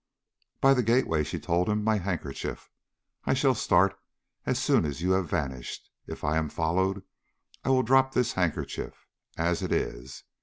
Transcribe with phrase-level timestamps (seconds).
[0.61, 1.83] "By the gateway," she told him.
[1.83, 2.71] "My handkerchief.
[3.25, 3.99] I shall start
[4.47, 5.91] as soon as you have vanished.
[6.07, 7.03] If I am followed,
[7.63, 9.05] I will drop this handkerchief,
[9.37, 10.23] as it is.